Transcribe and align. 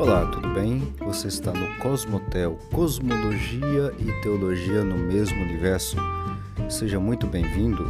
Olá, 0.00 0.24
tudo 0.24 0.48
bem? 0.54 0.94
Você 1.00 1.28
está 1.28 1.52
no 1.52 1.76
Cosmotel, 1.76 2.58
Cosmologia 2.72 3.94
e 3.98 4.22
Teologia 4.22 4.82
no 4.82 4.96
mesmo 4.96 5.38
universo. 5.42 5.94
Seja 6.70 6.98
muito 6.98 7.26
bem-vindo. 7.26 7.84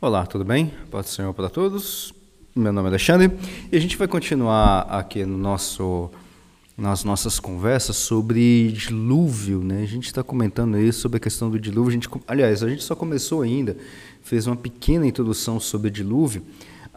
Olá, 0.00 0.24
tudo 0.24 0.42
bem? 0.42 0.72
Pode 0.90 1.10
Senhor 1.10 1.34
para 1.34 1.50
todos. 1.50 2.14
Meu 2.54 2.72
nome 2.72 2.86
é 2.86 2.92
Alexandre 2.92 3.30
e 3.70 3.76
a 3.76 3.78
gente 3.78 3.98
vai 3.98 4.08
continuar 4.08 4.86
aqui 4.88 5.26
no 5.26 5.36
nosso 5.36 6.10
nas 6.78 7.04
nossas 7.04 7.38
conversas 7.38 7.96
sobre 7.96 8.72
dilúvio, 8.72 9.62
né? 9.62 9.82
A 9.82 9.86
gente 9.86 10.06
está 10.06 10.22
comentando 10.22 10.76
aí 10.76 10.90
sobre 10.94 11.18
a 11.18 11.20
questão 11.20 11.50
do 11.50 11.60
dilúvio. 11.60 11.90
A 11.90 11.92
gente, 11.92 12.08
aliás, 12.26 12.62
a 12.62 12.70
gente 12.70 12.82
só 12.82 12.94
começou 12.94 13.42
ainda, 13.42 13.76
fez 14.22 14.46
uma 14.46 14.56
pequena 14.56 15.06
introdução 15.06 15.60
sobre 15.60 15.90
dilúvio. 15.90 16.42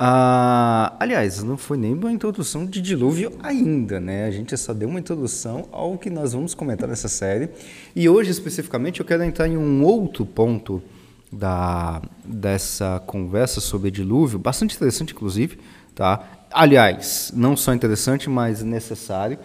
Ah, 0.02 0.96
aliás, 0.98 1.44
não 1.44 1.58
foi 1.58 1.78
nem 1.78 1.94
uma 1.94 2.10
introdução 2.10 2.66
de 2.66 2.82
dilúvio 2.82 3.34
ainda, 3.44 4.00
né? 4.00 4.28
A 4.28 4.32
gente 4.32 4.56
só 4.56 4.74
deu 4.74 4.88
uma 4.88 4.98
introdução 4.98 5.68
ao 5.74 5.98
que 5.98 6.10
nós 6.10 6.32
vamos 6.32 6.56
comentar 6.56 6.88
nessa 6.88 7.10
série. 7.10 7.50
E 7.94 8.08
hoje, 8.08 8.32
especificamente, 8.32 9.02
eu 9.02 9.06
quero 9.06 9.24
entrar 9.24 9.46
em 9.50 9.58
um 9.58 9.84
outro 9.84 10.26
ponto 10.26 10.82
da, 11.30 12.02
dessa 12.24 13.04
conversa 13.06 13.60
sobre 13.60 13.92
dilúvio, 13.92 14.40
bastante 14.40 14.74
interessante, 14.78 15.12
inclusive, 15.12 15.60
tá? 15.94 16.46
Aliás, 16.50 17.34
não 17.36 17.58
só 17.58 17.74
interessante, 17.74 18.30
mas 18.30 18.64
necessário 18.64 19.38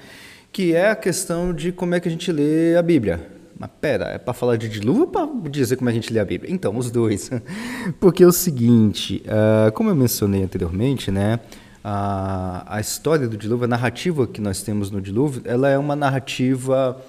que 0.52 0.72
é 0.72 0.88
a 0.88 0.94
questão 0.94 1.52
de 1.52 1.72
como 1.72 1.96
é 1.96 2.00
que 2.00 2.06
a 2.06 2.10
gente 2.12 2.30
lê 2.30 2.77
a 2.77 2.82
Bíblia. 2.82 3.33
Mas 3.64 3.70
pera, 3.80 4.04
é 4.10 4.18
para 4.18 4.34
falar 4.34 4.56
de 4.56 4.68
dilúvio 4.68 5.02
ou 5.02 5.06
para 5.06 5.27
dizer 5.48 5.77
como 5.77 5.88
a 5.88 5.92
gente 5.92 6.12
lê 6.12 6.20
a 6.20 6.24
Bíblia? 6.24 6.52
Então, 6.52 6.77
os 6.77 6.91
dois. 6.91 7.30
Porque 7.98 8.22
é 8.22 8.27
o 8.27 8.32
seguinte, 8.32 9.22
uh, 9.25 9.72
como 9.72 9.88
eu 9.88 9.94
mencionei 9.94 10.42
anteriormente, 10.42 11.11
né, 11.11 11.41
a 11.83 12.78
história 12.78 13.27
do 13.27 13.38
dilúvio, 13.38 13.64
a 13.64 13.69
narrativa 13.69 14.27
que 14.27 14.38
nós 14.38 14.62
temos 14.62 14.91
no 14.91 15.00
dilúvio, 15.00 15.41
ela 15.47 15.69
é 15.70 15.78
uma 15.78 15.97
narrativa, 15.97 17.03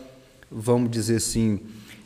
vamos 0.50 0.90
dizer 0.92 1.18
assim, 1.18 1.60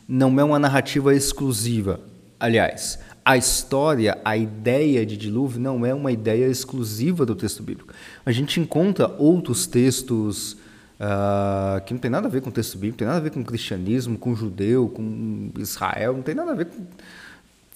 não 0.08 0.40
é 0.40 0.44
uma 0.44 0.58
narrativa 0.58 1.14
exclusiva. 1.14 2.00
Aliás, 2.40 2.98
a 3.24 3.38
história, 3.38 4.18
a 4.26 4.36
ideia 4.36 5.06
de 5.06 5.16
dilúvio 5.16 5.60
não 5.60 5.86
é 5.86 5.94
uma 5.94 6.12
ideia 6.12 6.48
exclusiva 6.48 7.24
do 7.24 7.36
texto 7.36 7.62
bíblico. 7.62 7.94
A 8.26 8.32
gente 8.32 8.60
encontra 8.60 9.16
outros 9.20 9.68
textos 9.68 10.58
uh, 11.00 11.84
que 11.86 11.94
não 11.94 12.00
tem 12.00 12.12
nada 12.12 12.28
a 12.28 12.30
ver 12.30 12.42
com 12.42 12.50
o 12.50 12.52
texto 12.52 12.78
bíblico, 12.78 12.94
não 12.94 12.98
tem 12.98 13.08
nada 13.08 13.20
a 13.20 13.24
ver 13.24 13.32
com 13.32 13.40
o 13.40 13.46
cristianismo, 13.46 14.18
com 14.18 14.32
o 14.32 14.36
judeu, 14.36 14.90
com 14.90 15.50
Israel, 15.58 16.14
não 16.14 16.22
tem 16.22 16.36
nada 16.36 16.52
a 16.52 16.56
ver 16.56 16.66
com, 16.66 16.86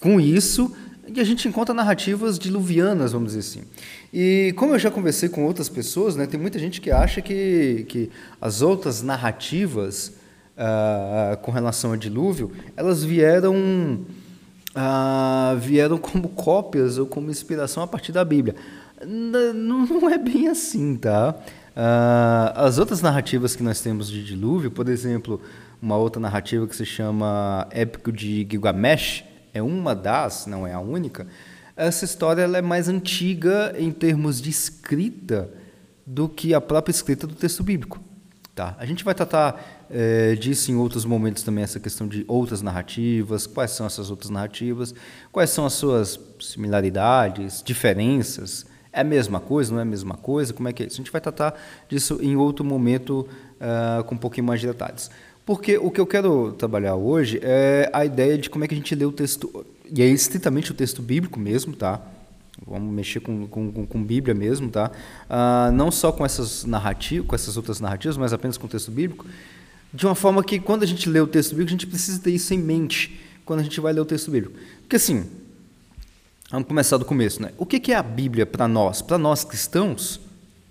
com 0.00 0.20
isso. 0.20 0.74
E 1.06 1.20
a 1.20 1.24
gente 1.24 1.46
encontra 1.46 1.74
narrativas 1.74 2.38
diluvianas, 2.38 3.12
vamos 3.12 3.34
dizer 3.34 3.40
assim. 3.40 3.66
E 4.12 4.54
como 4.56 4.74
eu 4.74 4.78
já 4.78 4.90
conversei 4.90 5.28
com 5.28 5.44
outras 5.44 5.68
pessoas, 5.68 6.16
né, 6.16 6.26
tem 6.26 6.40
muita 6.40 6.58
gente 6.58 6.80
que 6.80 6.90
acha 6.90 7.20
que, 7.20 7.84
que 7.88 8.10
as 8.40 8.62
outras 8.62 9.02
narrativas 9.02 10.12
uh, 10.56 11.36
com 11.42 11.50
relação 11.50 11.90
ao 11.90 11.96
dilúvio, 11.96 12.52
elas 12.74 13.04
vieram, 13.04 13.54
uh, 14.74 15.58
vieram 15.58 15.98
como 15.98 16.28
cópias 16.30 16.96
ou 16.96 17.06
como 17.06 17.30
inspiração 17.30 17.82
a 17.82 17.86
partir 17.86 18.12
da 18.12 18.24
Bíblia. 18.24 18.54
Não, 19.06 19.84
não 19.86 20.08
é 20.08 20.16
bem 20.16 20.48
assim, 20.48 20.96
tá? 20.96 21.34
Uh, 21.76 22.54
as 22.54 22.78
outras 22.78 23.02
narrativas 23.02 23.56
que 23.56 23.62
nós 23.62 23.80
temos 23.80 24.08
de 24.08 24.24
dilúvio, 24.24 24.70
por 24.70 24.88
exemplo, 24.88 25.40
uma 25.82 25.96
outra 25.96 26.20
narrativa 26.20 26.66
que 26.66 26.76
se 26.76 26.86
chama 26.86 27.66
Épico 27.70 28.12
de 28.12 28.46
Gilgamesh, 28.48 29.24
é 29.52 29.60
uma 29.60 29.94
das, 29.94 30.46
não 30.46 30.66
é 30.66 30.72
a 30.72 30.80
única. 30.80 31.26
Essa 31.76 32.04
história 32.04 32.42
é 32.42 32.62
mais 32.62 32.88
antiga 32.88 33.74
em 33.76 33.90
termos 33.90 34.40
de 34.40 34.50
escrita 34.50 35.50
do 36.06 36.28
que 36.28 36.54
a 36.54 36.60
própria 36.60 36.92
escrita 36.92 37.26
do 37.26 37.34
texto 37.34 37.64
bíblico. 37.64 38.00
Tá? 38.54 38.76
A 38.78 38.86
gente 38.86 39.02
vai 39.02 39.14
tratar 39.14 39.84
é, 39.90 40.36
disso 40.36 40.70
em 40.70 40.76
outros 40.76 41.04
momentos 41.04 41.42
também, 41.42 41.64
essa 41.64 41.80
questão 41.80 42.06
de 42.06 42.24
outras 42.28 42.62
narrativas, 42.62 43.48
quais 43.48 43.72
são 43.72 43.84
essas 43.84 44.10
outras 44.10 44.30
narrativas, 44.30 44.94
quais 45.32 45.50
são 45.50 45.66
as 45.66 45.72
suas 45.72 46.20
similaridades, 46.38 47.62
diferenças, 47.64 48.64
é 48.94 49.00
a 49.00 49.04
mesma 49.04 49.40
coisa, 49.40 49.72
não 49.72 49.80
é 49.80 49.82
a 49.82 49.86
mesma 49.86 50.14
coisa? 50.14 50.52
Como 50.52 50.68
é 50.68 50.72
que 50.72 50.82
é 50.82 50.86
isso? 50.86 50.96
A 50.96 50.98
gente 50.98 51.10
vai 51.10 51.20
tratar 51.20 51.60
disso 51.88 52.18
em 52.22 52.36
outro 52.36 52.64
momento 52.64 53.26
uh, 53.60 54.04
com 54.04 54.14
um 54.14 54.18
pouquinho 54.18 54.46
mais 54.46 54.60
de 54.60 54.68
detalhes. 54.68 55.10
Porque 55.44 55.76
o 55.76 55.90
que 55.90 56.00
eu 56.00 56.06
quero 56.06 56.52
trabalhar 56.52 56.94
hoje 56.94 57.40
é 57.42 57.90
a 57.92 58.04
ideia 58.04 58.38
de 58.38 58.48
como 58.48 58.64
é 58.64 58.68
que 58.68 58.74
a 58.74 58.76
gente 58.76 58.94
lê 58.94 59.04
o 59.04 59.12
texto, 59.12 59.66
e 59.92 60.00
é 60.00 60.06
estritamente 60.06 60.70
o 60.70 60.74
texto 60.74 61.02
bíblico 61.02 61.38
mesmo, 61.38 61.74
tá? 61.74 62.00
Vamos 62.64 62.94
mexer 62.94 63.18
com, 63.18 63.46
com, 63.48 63.84
com 63.84 64.02
Bíblia 64.02 64.32
mesmo, 64.32 64.70
tá? 64.70 64.90
Uh, 65.28 65.72
não 65.72 65.90
só 65.90 66.12
com 66.12 66.24
essas 66.24 66.64
narrativas, 66.64 67.26
com 67.26 67.34
essas 67.34 67.56
outras 67.56 67.80
narrativas, 67.80 68.16
mas 68.16 68.32
apenas 68.32 68.56
com 68.56 68.66
o 68.66 68.70
texto 68.70 68.92
bíblico, 68.92 69.26
de 69.92 70.06
uma 70.06 70.14
forma 70.14 70.42
que 70.42 70.60
quando 70.60 70.84
a 70.84 70.86
gente 70.86 71.10
lê 71.10 71.20
o 71.20 71.26
texto 71.26 71.50
bíblico, 71.50 71.70
a 71.70 71.72
gente 71.72 71.86
precisa 71.86 72.20
ter 72.20 72.30
isso 72.30 72.54
em 72.54 72.58
mente 72.58 73.20
quando 73.44 73.60
a 73.60 73.62
gente 73.64 73.80
vai 73.80 73.92
ler 73.92 74.00
o 74.00 74.04
texto 74.04 74.30
bíblico. 74.30 74.56
Porque 74.82 74.96
assim, 74.96 75.26
Vamos 76.54 76.68
começar 76.68 76.98
do 76.98 77.04
começo, 77.04 77.42
né? 77.42 77.50
O 77.58 77.66
que 77.66 77.90
é 77.90 77.96
a 77.96 78.02
Bíblia 78.02 78.46
para 78.46 78.68
nós? 78.68 79.02
Para 79.02 79.18
nós 79.18 79.42
cristãos, 79.42 80.20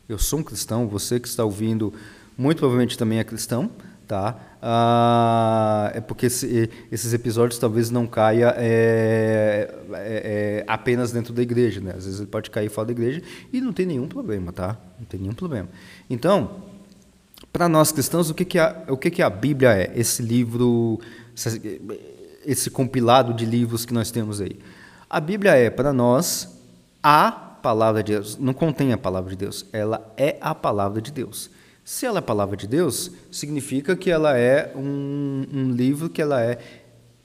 eu 0.08 0.18
sou 0.18 0.40
um 0.40 0.44
cristão, 0.44 0.88
você 0.88 1.20
que 1.20 1.28
está 1.28 1.44
ouvindo, 1.44 1.94
muito 2.38 2.60
provavelmente 2.60 2.98
também 2.98 3.20
é 3.20 3.24
cristão, 3.26 3.70
tá? 4.08 4.40
Ah, 4.62 5.92
é 5.94 6.00
porque 6.00 6.28
esse, 6.28 6.70
esses 6.90 7.14
episódios 7.14 7.60
talvez 7.60 7.90
não 7.90 8.08
caia 8.08 8.56
é, 8.56 9.76
é, 9.92 10.62
é, 10.64 10.66
apenas 10.68 11.12
dentro 11.12 11.34
da 11.34 11.42
igreja, 11.42 11.82
né? 11.82 11.96
Às 11.98 12.06
vezes 12.06 12.22
ele 12.22 12.30
pode 12.30 12.50
cair 12.50 12.70
fora 12.70 12.86
da 12.86 12.94
igreja 12.94 13.22
e 13.52 13.60
não 13.60 13.74
tem 13.74 13.86
nenhum 13.86 14.08
problema, 14.08 14.54
tá? 14.54 14.78
Não 14.98 15.06
tem 15.06 15.20
nenhum 15.20 15.34
problema. 15.34 15.68
Então, 16.10 16.64
para 17.52 17.68
nós 17.68 17.92
cristãos, 17.92 18.30
o 18.30 18.34
que 18.34 18.46
que 18.46 18.58
a, 18.58 18.86
o 18.88 18.96
que 18.96 19.12
que 19.12 19.22
a 19.22 19.30
Bíblia 19.30 19.74
é? 19.74 19.92
Esse 19.94 20.22
livro, 20.22 21.02
esse 22.46 22.70
compilado 22.70 23.34
de 23.34 23.46
livros 23.46 23.86
que 23.86 23.94
nós 23.94 24.12
temos 24.12 24.40
aí. 24.40 24.58
A 25.14 25.20
Bíblia 25.20 25.52
é 25.52 25.70
para 25.70 25.94
nós 25.94 26.60
a 27.04 27.32
palavra 27.32 28.02
de 28.02 28.14
Deus. 28.14 28.36
Não 28.36 28.52
contém 28.52 28.94
a 28.94 28.98
palavra 28.98 29.30
de 29.30 29.36
Deus, 29.36 29.64
ela 29.72 30.12
é 30.18 30.38
a 30.42 30.56
palavra 30.56 31.00
de 31.00 31.12
Deus. 31.12 31.52
Se 31.86 32.08
ela 32.08 32.18
é 32.18 32.20
a 32.20 32.24
palavra 32.24 32.58
de 32.58 32.66
Deus, 32.66 33.12
significa 33.32 33.96
que 33.96 34.10
ela 34.10 34.36
é 34.36 34.74
um, 34.76 35.46
um 35.54 35.72
livro 35.72 36.10
que 36.10 36.20
ela 36.20 36.42
é, 36.42 36.58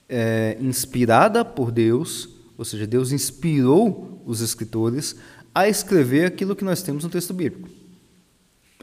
é 0.07 0.55
inspirada 0.61 1.43
por 1.43 1.71
Deus, 1.71 2.29
ou 2.55 2.63
seja, 2.63 2.85
Deus 2.85 3.11
inspirou 3.11 4.21
os 4.23 4.39
escritores 4.39 5.15
a 5.55 5.67
escrever 5.67 6.27
aquilo 6.27 6.55
que 6.55 6.63
nós 6.63 6.83
temos 6.83 7.03
no 7.03 7.09
texto 7.09 7.33
bíblico. 7.33 7.69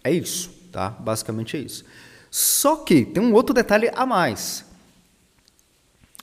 É 0.03 0.11
isso, 0.11 0.51
tá? 0.73 0.91
Basicamente 0.91 1.57
é 1.57 1.61
isso. 1.61 1.85
Só 2.29 2.75
que 2.79 3.05
tem 3.05 3.23
um 3.23 3.35
outro 3.35 3.55
detalhe 3.55 3.89
a 3.95 4.05
mais. 4.05 4.65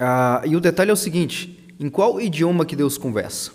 Ah, 0.01 0.41
e 0.43 0.53
o 0.53 0.59
detalhe 0.59 0.89
é 0.89 0.93
o 0.93 0.97
seguinte: 0.97 1.62
em 1.83 1.89
qual 1.89 2.21
idioma 2.21 2.65
que 2.65 2.77
Deus 2.77 2.97
conversa? 2.97 3.51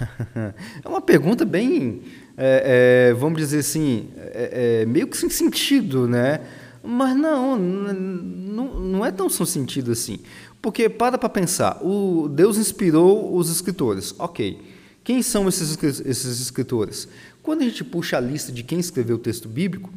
é 0.82 0.88
uma 0.88 1.02
pergunta 1.02 1.44
bem, 1.44 2.00
é, 2.38 3.10
é, 3.10 3.14
vamos 3.14 3.38
dizer 3.38 3.58
assim, 3.58 4.08
é, 4.16 4.80
é, 4.80 4.86
meio 4.86 5.06
que 5.06 5.14
sem 5.14 5.28
sentido, 5.28 6.08
né? 6.08 6.40
Mas 6.82 7.14
não, 7.14 7.58
não, 7.58 8.80
não 8.80 9.04
é 9.04 9.12
tão 9.12 9.28
sem 9.28 9.44
sentido 9.44 9.92
assim. 9.92 10.20
Porque 10.62 10.88
para 10.88 11.18
para 11.18 11.28
pensar, 11.28 11.84
o 11.84 12.28
Deus 12.28 12.56
inspirou 12.56 13.36
os 13.36 13.50
escritores. 13.50 14.14
Ok, 14.18 14.58
quem 15.04 15.20
são 15.20 15.46
esses, 15.50 15.76
esses 15.82 16.40
escritores? 16.40 17.06
Quando 17.42 17.60
a 17.60 17.64
gente 17.64 17.84
puxa 17.84 18.16
a 18.16 18.20
lista 18.20 18.50
de 18.50 18.62
quem 18.62 18.80
escreveu 18.80 19.16
o 19.16 19.18
texto 19.18 19.50
bíblico, 19.50 19.92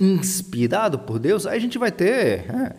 inspirado 0.00 0.98
por 0.98 1.20
Deus, 1.20 1.46
aí 1.46 1.56
a 1.56 1.60
gente 1.60 1.78
vai 1.78 1.92
ter, 1.92 2.10
é, 2.50 2.76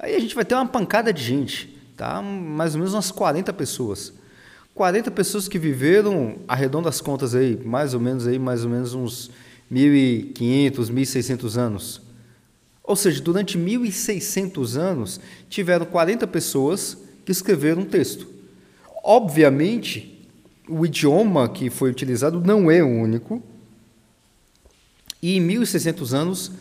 aí 0.00 0.16
a 0.16 0.18
gente 0.18 0.34
vai 0.34 0.44
ter 0.44 0.56
uma 0.56 0.66
pancada 0.66 1.12
de 1.12 1.22
gente 1.22 1.77
tá? 1.98 2.22
mais 2.22 2.74
ou 2.74 2.78
menos 2.78 2.94
umas 2.94 3.10
40 3.10 3.52
pessoas. 3.52 4.12
40 4.74 5.10
pessoas 5.10 5.48
que 5.48 5.58
viveram, 5.58 6.36
arredondando 6.46 6.88
as 6.88 7.00
contas 7.00 7.34
aí, 7.34 7.58
mais 7.64 7.92
ou 7.92 8.00
menos 8.00 8.26
aí, 8.28 8.38
mais 8.38 8.64
ou 8.64 8.70
menos 8.70 8.94
uns 8.94 9.30
1.500, 9.70 10.90
1.600 10.90 11.56
anos. 11.56 12.00
Ou 12.84 12.94
seja, 12.94 13.20
durante 13.20 13.58
1.600 13.58 14.76
anos, 14.76 15.20
tiveram 15.50 15.84
40 15.84 16.26
pessoas 16.28 16.96
que 17.24 17.32
escreveram 17.32 17.82
um 17.82 17.84
texto. 17.84 18.26
Obviamente, 19.04 20.26
o 20.68 20.86
idioma 20.86 21.48
que 21.48 21.68
foi 21.68 21.90
utilizado 21.90 22.40
não 22.40 22.70
é 22.70 22.82
o 22.82 22.88
único, 22.88 23.42
e 25.20 25.36
em 25.36 25.46
1.600 25.46 26.12
anos 26.12 26.52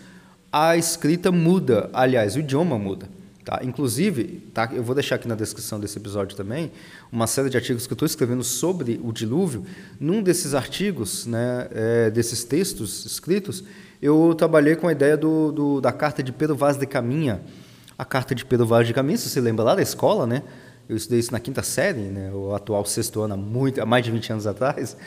a 0.52 0.76
escrita 0.76 1.32
muda, 1.32 1.90
aliás, 1.94 2.36
o 2.36 2.40
idioma 2.40 2.80
muda. 2.80 3.08
Tá? 3.48 3.62
Inclusive, 3.64 4.44
tá, 4.54 4.70
eu 4.74 4.84
vou 4.84 4.94
deixar 4.94 5.16
aqui 5.16 5.26
na 5.26 5.34
descrição 5.34 5.80
desse 5.80 5.98
episódio 5.98 6.36
também 6.36 6.70
uma 7.10 7.26
série 7.28 7.50
de 7.50 7.56
artigos 7.56 7.88
que 7.88 7.94
eu 7.94 7.96
estou 7.96 8.06
escrevendo 8.06 8.44
sobre 8.44 9.00
o 9.02 9.14
dilúvio. 9.14 9.64
Num 9.98 10.22
desses 10.22 10.54
artigos, 10.54 11.26
né, 11.26 11.66
é, 11.72 12.10
desses 12.12 12.44
textos 12.44 13.06
escritos, 13.06 13.64
eu 14.02 14.36
trabalhei 14.38 14.76
com 14.76 14.90
a 14.90 14.92
ideia 14.92 15.16
do, 15.16 15.54
do, 15.54 15.80
da 15.80 15.94
carta 15.94 16.22
de 16.22 16.34
Pedro 16.34 16.58
Vaz 16.58 16.76
de 16.76 16.86
Caminha. 16.86 17.40
A 17.98 18.04
carta 18.04 18.36
de 18.36 18.44
Pedro 18.44 18.66
Vaz 18.66 18.86
de 18.86 18.94
Caminha, 18.94 19.18
se 19.18 19.30
você 19.30 19.40
lembra 19.40 19.64
lá 19.64 19.76
da 19.76 19.82
escola, 19.82 20.28
né? 20.28 20.44
eu 20.90 20.98
estudei 20.98 21.20
isso 21.20 21.32
na 21.32 21.40
quinta 21.40 21.64
série, 21.64 22.02
né, 22.02 22.32
o 22.34 22.54
atual 22.54 22.86
sexto 22.86 23.22
ano, 23.22 23.34
há, 23.34 23.38
muito, 23.38 23.82
há 23.82 23.86
mais 23.86 24.04
de 24.04 24.12
20 24.12 24.34
anos 24.34 24.48
atrás. 24.48 24.98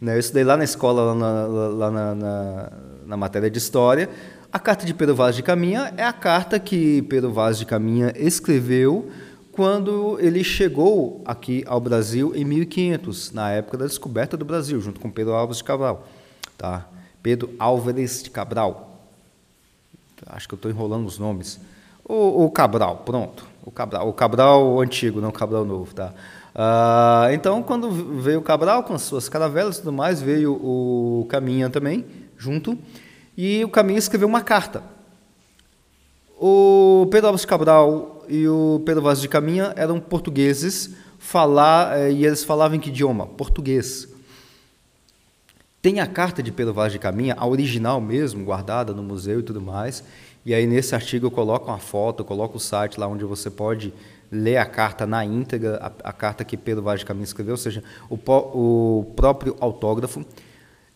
Né, 0.00 0.14
eu 0.14 0.20
estudei 0.20 0.44
lá 0.44 0.56
na 0.56 0.62
escola, 0.62 1.02
lá 1.02 1.14
na, 1.16 1.46
lá 1.46 1.90
na, 1.90 2.14
na, 2.14 2.72
na 3.06 3.16
matéria 3.16 3.50
de 3.50 3.58
História. 3.58 4.08
A 4.50 4.58
carta 4.58 4.86
de 4.86 4.94
Pedro 4.94 5.14
Vaz 5.14 5.36
de 5.36 5.42
Caminha 5.42 5.92
é 5.98 6.02
a 6.02 6.12
carta 6.12 6.58
que 6.58 7.02
Pedro 7.02 7.30
Vaz 7.30 7.58
de 7.58 7.66
Caminha 7.66 8.14
escreveu 8.16 9.10
quando 9.52 10.18
ele 10.20 10.42
chegou 10.42 11.20
aqui 11.26 11.62
ao 11.66 11.78
Brasil 11.78 12.32
em 12.34 12.46
1500, 12.46 13.32
na 13.32 13.50
época 13.50 13.76
da 13.76 13.84
descoberta 13.84 14.38
do 14.38 14.46
Brasil, 14.46 14.80
junto 14.80 15.00
com 15.00 15.10
Pedro 15.10 15.34
Álvares 15.34 15.58
de 15.58 15.64
Cabral. 15.64 16.08
Tá? 16.56 16.86
Pedro 17.22 17.50
Álvares 17.58 18.22
de 18.22 18.30
Cabral. 18.30 19.04
Acho 20.28 20.48
que 20.48 20.54
eu 20.54 20.56
estou 20.56 20.70
enrolando 20.70 21.06
os 21.06 21.18
nomes. 21.18 21.60
O, 22.02 22.46
o, 22.46 22.50
Cabral, 22.50 23.02
pronto. 23.04 23.46
O 23.62 23.70
Cabral, 23.70 24.08
o 24.08 24.14
Cabral 24.14 24.80
antigo, 24.80 25.20
não 25.20 25.28
o 25.28 25.32
Cabral 25.32 25.66
novo. 25.66 25.94
Tá? 25.94 26.14
Uh, 26.54 27.34
então, 27.34 27.62
quando 27.62 27.90
veio 27.90 28.38
o 28.38 28.42
Cabral 28.42 28.82
com 28.82 28.94
as 28.94 29.02
suas 29.02 29.28
caravelas 29.28 29.76
e 29.76 29.80
tudo 29.80 29.92
mais, 29.92 30.22
veio 30.22 30.54
o 30.54 31.26
Caminha 31.28 31.68
também, 31.68 32.06
junto. 32.38 32.78
E 33.40 33.64
o 33.64 33.68
Caminha 33.68 34.00
escreveu 34.00 34.26
uma 34.26 34.42
carta. 34.42 34.82
O 36.40 37.06
Pedro 37.08 37.36
de 37.36 37.46
Cabral 37.46 38.24
e 38.28 38.48
o 38.48 38.82
Pedro 38.84 39.00
Vaz 39.00 39.20
de 39.20 39.28
Caminha 39.28 39.72
eram 39.76 40.00
portugueses, 40.00 40.96
falar, 41.20 41.96
eh, 41.96 42.10
e 42.10 42.26
eles 42.26 42.42
falavam 42.42 42.76
em 42.76 42.80
que 42.80 42.88
idioma? 42.88 43.28
Português. 43.28 44.08
Tem 45.80 46.00
a 46.00 46.06
carta 46.08 46.42
de 46.42 46.50
Pedro 46.50 46.74
Vaz 46.74 46.92
de 46.92 46.98
Caminha, 46.98 47.36
a 47.38 47.46
original 47.46 48.00
mesmo, 48.00 48.44
guardada 48.44 48.92
no 48.92 49.04
museu 49.04 49.38
e 49.38 49.42
tudo 49.44 49.60
mais. 49.60 50.02
E 50.44 50.52
aí 50.52 50.66
nesse 50.66 50.96
artigo 50.96 51.26
eu 51.26 51.30
coloco 51.30 51.68
uma 51.68 51.78
foto, 51.78 52.24
coloco 52.24 52.56
o 52.56 52.60
site 52.60 52.98
lá 52.98 53.06
onde 53.06 53.24
você 53.24 53.48
pode 53.48 53.94
ler 54.32 54.56
a 54.56 54.66
carta 54.66 55.06
na 55.06 55.24
íntegra, 55.24 55.76
a, 55.80 56.10
a 56.10 56.12
carta 56.12 56.44
que 56.44 56.56
Pedro 56.56 56.82
Vaz 56.82 56.98
de 56.98 57.06
Caminha 57.06 57.24
escreveu, 57.24 57.52
ou 57.52 57.58
seja, 57.58 57.84
o, 58.10 58.16
o 58.16 59.12
próprio 59.14 59.56
autógrafo, 59.60 60.26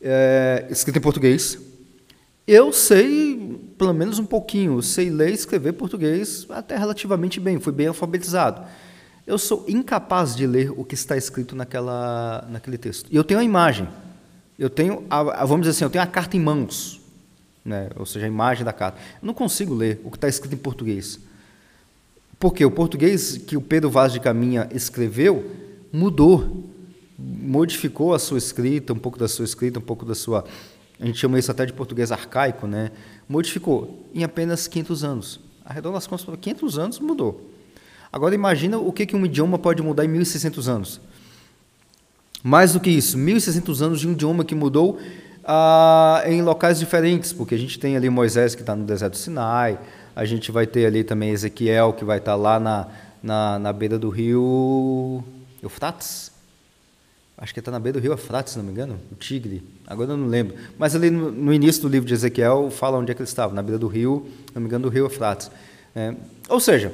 é, 0.00 0.66
escrito 0.68 0.98
em 0.98 1.02
português. 1.02 1.70
Eu 2.46 2.72
sei 2.72 3.60
pelo 3.82 3.92
menos 3.92 4.18
um 4.18 4.24
pouquinho, 4.24 4.80
sei 4.80 5.10
ler 5.10 5.30
e 5.30 5.34
escrever 5.34 5.72
português 5.72 6.46
até 6.50 6.76
relativamente 6.76 7.40
bem, 7.40 7.58
fui 7.58 7.72
bem 7.72 7.88
alfabetizado. 7.88 8.62
Eu 9.26 9.38
sou 9.38 9.64
incapaz 9.68 10.36
de 10.36 10.46
ler 10.46 10.70
o 10.76 10.84
que 10.84 10.94
está 10.94 11.16
escrito 11.16 11.56
naquela, 11.56 12.46
naquele 12.48 12.78
texto. 12.78 13.08
E 13.10 13.16
eu 13.16 13.24
tenho 13.24 13.40
a 13.40 13.44
imagem. 13.44 13.88
Eu 14.58 14.70
tenho, 14.70 15.04
a, 15.10 15.44
vamos 15.44 15.66
dizer 15.66 15.70
assim, 15.70 15.84
eu 15.84 15.90
tenho 15.90 16.04
a 16.04 16.06
carta 16.06 16.36
em 16.36 16.40
mãos, 16.40 17.00
né? 17.64 17.88
ou 17.96 18.06
seja, 18.06 18.26
a 18.26 18.28
imagem 18.28 18.64
da 18.64 18.72
carta. 18.72 18.98
Eu 19.20 19.26
não 19.26 19.34
consigo 19.34 19.74
ler 19.74 20.00
o 20.04 20.10
que 20.10 20.16
está 20.16 20.28
escrito 20.28 20.54
em 20.54 20.58
português. 20.58 21.18
Porque 22.38 22.64
o 22.64 22.70
português 22.70 23.36
que 23.36 23.56
o 23.56 23.60
Pedro 23.60 23.90
Vaz 23.90 24.12
de 24.12 24.20
Caminha 24.20 24.68
escreveu 24.72 25.50
mudou, 25.92 26.68
modificou 27.18 28.14
a 28.14 28.18
sua 28.18 28.38
escrita, 28.38 28.92
um 28.92 28.98
pouco 28.98 29.18
da 29.18 29.28
sua 29.28 29.44
escrita, 29.44 29.78
um 29.78 29.82
pouco 29.82 30.04
da 30.04 30.14
sua 30.14 30.44
a 31.02 31.04
gente 31.04 31.18
chama 31.18 31.36
isso 31.36 31.50
até 31.50 31.66
de 31.66 31.72
português 31.72 32.12
arcaico, 32.12 32.64
né? 32.64 32.92
modificou 33.28 34.06
em 34.14 34.22
apenas 34.22 34.68
500 34.68 35.02
anos. 35.02 35.40
Arredonda 35.64 35.98
as 35.98 36.06
contas 36.06 36.24
para 36.24 36.36
500 36.36 36.78
anos, 36.78 37.00
mudou. 37.00 37.50
Agora 38.12 38.36
imagina 38.36 38.78
o 38.78 38.92
que, 38.92 39.04
que 39.04 39.16
um 39.16 39.26
idioma 39.26 39.58
pode 39.58 39.82
mudar 39.82 40.04
em 40.04 40.08
1.600 40.08 40.68
anos. 40.68 41.00
Mais 42.40 42.74
do 42.74 42.80
que 42.80 42.88
isso, 42.88 43.18
1.600 43.18 43.80
anos 43.80 44.00
de 44.00 44.06
um 44.06 44.12
idioma 44.12 44.44
que 44.44 44.54
mudou 44.54 45.00
ah, 45.44 46.22
em 46.26 46.40
locais 46.40 46.78
diferentes, 46.78 47.32
porque 47.32 47.56
a 47.56 47.58
gente 47.58 47.80
tem 47.80 47.96
ali 47.96 48.08
Moisés 48.08 48.54
que 48.54 48.62
está 48.62 48.76
no 48.76 48.84
deserto 48.84 49.14
do 49.14 49.18
Sinai, 49.18 49.80
a 50.14 50.24
gente 50.24 50.52
vai 50.52 50.68
ter 50.68 50.86
ali 50.86 51.02
também 51.02 51.30
Ezequiel 51.30 51.92
que 51.94 52.04
vai 52.04 52.18
estar 52.18 52.32
tá 52.32 52.36
lá 52.36 52.60
na, 52.60 52.86
na, 53.20 53.58
na 53.58 53.72
beira 53.72 53.98
do 53.98 54.08
rio 54.08 55.24
Eufrates, 55.62 56.31
acho 57.42 57.52
que 57.52 57.58
está 57.58 57.72
na 57.72 57.80
beira 57.80 57.98
do 57.98 58.02
rio 58.02 58.12
Afrates, 58.12 58.52
se 58.52 58.58
não 58.58 58.64
me 58.64 58.70
engano, 58.70 59.00
o 59.10 59.16
Tigre, 59.16 59.64
agora 59.84 60.12
eu 60.12 60.16
não 60.16 60.28
lembro. 60.28 60.54
Mas 60.78 60.94
ali 60.94 61.10
no, 61.10 61.32
no, 61.32 61.52
início 61.52 61.82
do 61.82 61.88
livro 61.88 62.06
de 62.06 62.14
Ezequiel 62.14 62.70
fala 62.70 62.96
onde 62.96 63.10
é 63.10 63.14
que 63.14 63.20
ele 63.20 63.28
estava, 63.28 63.52
na 63.52 63.60
beira 63.60 63.80
do 63.80 63.88
rio, 63.88 64.24
se 64.46 64.54
não 64.54 64.62
me 64.62 64.68
engano, 64.68 64.84
do 64.84 64.88
rio 64.88 65.06
Afrates. 65.06 65.50
É, 65.92 66.14
ou 66.48 66.60
seja, 66.60 66.92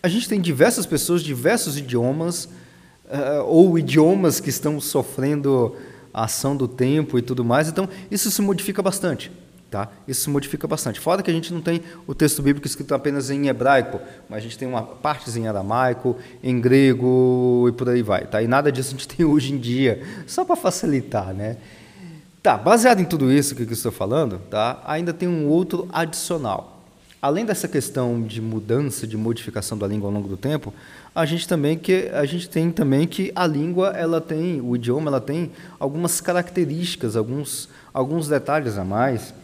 a 0.00 0.06
gente 0.06 0.28
tem 0.28 0.40
diversas 0.40 0.86
pessoas, 0.86 1.24
diversos 1.24 1.76
idiomas, 1.76 2.44
uh, 2.44 3.42
ou 3.46 3.76
idiomas 3.76 4.38
que 4.38 4.48
estão 4.48 4.80
sofrendo 4.80 5.76
a 6.12 6.24
ação 6.24 6.56
do 6.56 6.68
tempo 6.68 7.18
e 7.18 7.22
tudo 7.22 7.44
mais, 7.44 7.68
então 7.68 7.88
isso 8.12 8.30
se 8.30 8.40
modifica 8.40 8.80
bastante. 8.80 9.32
Tá? 9.74 9.88
Isso 10.06 10.30
modifica 10.30 10.68
bastante. 10.68 11.00
Fora 11.00 11.20
que 11.20 11.28
a 11.28 11.34
gente 11.34 11.52
não 11.52 11.60
tem 11.60 11.82
o 12.06 12.14
texto 12.14 12.40
bíblico 12.40 12.64
escrito 12.64 12.94
apenas 12.94 13.28
em 13.28 13.48
hebraico, 13.48 14.00
mas 14.28 14.38
a 14.38 14.40
gente 14.40 14.56
tem 14.56 14.68
uma 14.68 14.84
partes 14.84 15.36
em 15.36 15.48
aramaico, 15.48 16.16
em 16.44 16.60
grego 16.60 17.66
e 17.68 17.72
por 17.72 17.88
aí 17.88 18.00
vai. 18.00 18.24
Tá? 18.24 18.40
E 18.40 18.46
nada 18.46 18.70
disso 18.70 18.90
a 18.90 18.92
gente 18.92 19.08
tem 19.10 19.26
hoje 19.26 19.52
em 19.52 19.58
dia, 19.58 20.00
só 20.28 20.44
para 20.44 20.54
facilitar. 20.54 21.34
Né? 21.34 21.56
Tá, 22.40 22.56
baseado 22.56 23.00
em 23.00 23.04
tudo 23.04 23.32
isso 23.32 23.56
que 23.56 23.62
eu 23.62 23.72
estou 23.72 23.90
falando, 23.90 24.38
tá? 24.48 24.80
ainda 24.86 25.12
tem 25.12 25.26
um 25.26 25.48
outro 25.48 25.88
adicional. 25.92 26.80
Além 27.20 27.44
dessa 27.44 27.66
questão 27.66 28.22
de 28.22 28.40
mudança, 28.40 29.08
de 29.08 29.16
modificação 29.16 29.76
da 29.76 29.88
língua 29.88 30.08
ao 30.08 30.14
longo 30.14 30.28
do 30.28 30.36
tempo, 30.36 30.72
a 31.12 31.26
gente 31.26 31.48
também 31.48 31.76
que 31.76 32.08
a 32.12 32.24
gente 32.24 32.48
tem 32.48 32.70
também 32.70 33.08
que 33.08 33.32
a 33.34 33.44
língua 33.44 33.88
ela 33.96 34.20
tem, 34.20 34.60
o 34.60 34.76
idioma 34.76 35.08
ela 35.10 35.20
tem 35.20 35.50
algumas 35.80 36.20
características, 36.20 37.16
alguns 37.16 37.68
alguns 37.92 38.28
detalhes 38.28 38.78
a 38.78 38.84
mais 38.84 39.34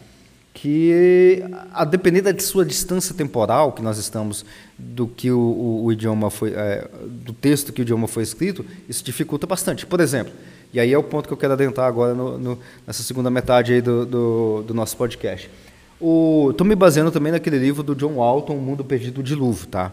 que 0.53 1.41
a 1.73 1.85
depender 1.85 2.21
da 2.21 2.37
sua 2.39 2.65
distância 2.65 3.15
temporal 3.15 3.71
que 3.71 3.81
nós 3.81 3.97
estamos 3.97 4.45
do 4.77 5.07
que 5.07 5.31
o, 5.31 5.39
o, 5.39 5.85
o 5.85 5.91
idioma 5.93 6.29
foi 6.29 6.53
é, 6.53 6.87
do 7.07 7.31
texto 7.31 7.71
que 7.71 7.81
o 7.81 7.83
idioma 7.83 8.07
foi 8.07 8.23
escrito 8.23 8.65
isso 8.87 9.03
dificulta 9.03 9.47
bastante. 9.47 9.85
Por 9.85 9.99
exemplo 9.99 10.33
e 10.73 10.79
aí 10.79 10.93
é 10.93 10.97
o 10.97 11.03
ponto 11.03 11.27
que 11.27 11.33
eu 11.33 11.37
quero 11.37 11.53
adentrar 11.53 11.87
agora 11.87 12.13
no, 12.13 12.37
no, 12.37 12.59
nessa 12.87 13.03
segunda 13.03 13.29
metade 13.29 13.73
aí 13.73 13.81
do, 13.81 14.05
do, 14.05 14.63
do 14.67 14.73
nosso 14.73 14.95
podcast. 14.95 15.49
Estou 15.93 16.65
me 16.65 16.75
baseando 16.75 17.11
também 17.11 17.31
naquele 17.31 17.59
livro 17.59 17.83
do 17.83 17.93
John 17.93 18.15
Walton 18.15 18.57
O 18.57 18.61
Mundo 18.61 18.83
Perdido 18.83 19.15
do 19.15 19.23
Dilúvio 19.23 19.67
tá? 19.67 19.91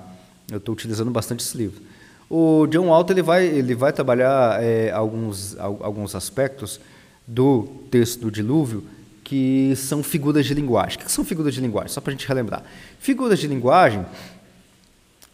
Eu 0.51 0.59
estou 0.59 0.73
utilizando 0.73 1.11
bastante 1.11 1.45
esse 1.45 1.57
livro. 1.57 1.83
O 2.31 2.67
John 2.69 2.87
Walton 2.87 3.13
ele 3.13 3.23
vai 3.23 3.47
ele 3.47 3.75
vai 3.75 3.93
trabalhar 3.93 4.63
é, 4.63 4.91
alguns 4.91 5.57
alguns 5.59 6.15
aspectos 6.15 6.81
do 7.27 7.69
texto 7.91 8.21
do 8.21 8.31
dilúvio 8.31 8.85
que 9.29 9.75
são 9.77 10.03
figuras 10.03 10.47
de 10.47 10.55
linguagem. 10.55 10.97
O 10.97 11.05
que 11.05 11.13
são 11.13 11.23
figuras 11.23 11.53
de 11.53 11.61
linguagem? 11.61 11.91
Só 11.91 12.01
para 12.01 12.13
a 12.13 12.17
gente 12.17 12.27
relembrar. 12.27 12.63
Figuras 12.99 13.39
de 13.39 13.47
linguagem 13.47 14.07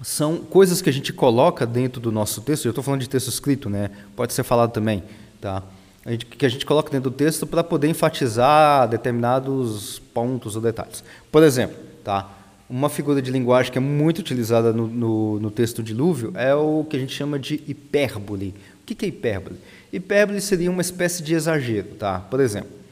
são 0.02 0.38
coisas 0.38 0.82
que 0.82 0.91
a 0.91 0.93
gente 0.93 1.12
coloca 1.12 1.64
dentro 1.64 2.00
do 2.00 2.11
nosso 2.11 2.41
texto. 2.41 2.64
Eu 2.64 2.70
estou 2.70 2.82
falando 2.82 3.03
de 3.03 3.08
texto 3.08 3.29
escrito, 3.29 3.70
né? 3.70 3.93
Pode 4.17 4.32
ser 4.32 4.43
falado 4.43 4.72
também, 4.72 5.05
tá? 5.41 5.63
A 6.05 6.10
gente, 6.10 6.27
que 6.27 6.44
a 6.44 6.48
gente 6.48 6.67
coloca 6.67 6.91
dentro 6.91 7.08
do 7.08 7.17
texto 7.17 7.46
para 7.46 7.63
poder 7.63 7.86
enfatizar 7.86 8.89
determinados 8.89 10.01
pontos 10.13 10.56
ou 10.56 10.60
detalhes. 10.60 11.05
Por 11.31 11.44
exemplo, 11.44 11.77
tá? 12.03 12.29
Uma 12.69 12.89
figura 12.89 13.22
de 13.22 13.31
linguagem 13.31 13.70
que 13.70 13.79
é 13.79 13.81
muito 13.81 14.19
utilizada 14.19 14.72
no, 14.72 14.89
no, 14.89 15.39
no 15.39 15.51
texto 15.53 15.84
dilúvio 15.84 16.32
é 16.34 16.53
o 16.53 16.84
que 16.91 16.96
a 16.96 16.98
gente 16.98 17.15
chama 17.15 17.39
de 17.39 17.63
hipérbole. 17.69 18.56
O 18.82 18.84
que 18.84 19.05
é 19.05 19.08
hipérbole? 19.08 19.56
Hipérbole 19.93 20.41
seria 20.41 20.69
uma 20.69 20.82
espécie 20.82 21.22
de 21.22 21.32
exagero, 21.32 21.94
tá? 21.94 22.19
Por 22.19 22.41
exemplo, 22.41 22.82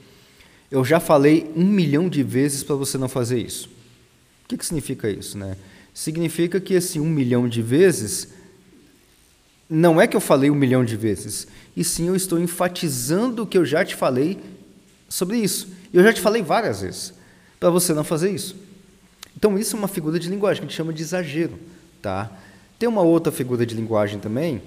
eu 0.73 0.83
já 0.83 0.99
falei 0.99 1.53
um 1.55 1.67
milhão 1.67 2.09
de 2.09 2.23
vezes 2.23 2.63
para 2.63 2.75
você 2.75 2.97
não 2.97 3.07
fazer 3.07 3.39
isso. 3.39 3.69
O 4.45 4.49
que, 4.49 4.57
que 4.57 4.65
significa 4.65 5.11
isso? 5.11 5.37
Né? 5.37 5.55
Significa 5.93 6.59
que 6.59 6.73
esse 6.73 6.99
um 6.99 7.05
milhão 7.05 7.47
de 7.47 7.61
vezes 7.61 8.29
não 9.69 10.01
é 10.01 10.07
que 10.07 10.17
eu 10.17 10.21
falei 10.21 10.51
um 10.51 10.55
milhão 10.55 10.83
de 10.83 10.97
vezes, 10.97 11.47
e 11.77 11.85
sim 11.85 12.09
eu 12.09 12.17
estou 12.17 12.39
enfatizando 12.39 13.43
o 13.43 13.47
que 13.47 13.57
eu 13.57 13.67
já 13.67 13.85
te 13.85 13.95
falei 13.95 14.39
sobre 15.11 15.37
isso. 15.37 15.69
Eu 15.93 16.03
já 16.03 16.11
te 16.11 16.23
falei 16.23 16.43
várias 16.43 16.81
vezes 16.81 17.13
para 17.61 17.69
você 17.69 17.93
não 17.93 18.03
fazer 18.03 18.31
isso. 18.31 18.57
Então 19.37 19.59
isso 19.59 19.77
é 19.77 19.79
uma 19.79 19.89
figura 19.89 20.19
de 20.19 20.29
linguagem 20.31 20.63
que 20.63 20.67
a 20.67 20.69
gente 20.69 20.77
chama 20.77 20.93
de 20.93 21.03
exagero, 21.03 21.59
tá? 22.01 22.33
Tem 22.79 22.89
uma 22.89 23.03
outra 23.03 23.31
figura 23.31 23.67
de 23.67 23.75
linguagem 23.75 24.19
também. 24.19 24.63